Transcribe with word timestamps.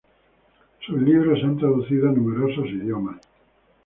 Sus 0.79 0.99
libros 0.99 1.37
se 1.37 1.45
han 1.45 1.59
traducido 1.59 2.09
a 2.09 2.11
numerosos 2.11 2.65
idiomas. 2.65 3.21